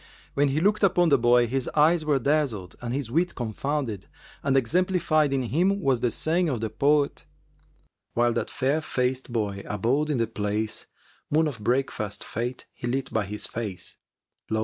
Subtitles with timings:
[0.33, 4.07] When he looked upon the boy, his eyes were dazzled and his wit confounded,
[4.41, 7.25] and exemplified in him was the saying of the poet,
[8.15, 12.87] "While that fair faced boy abode in the place, * Moon of breakfast fкte he
[12.87, 14.59] lit by his face,[FN#381] Lo!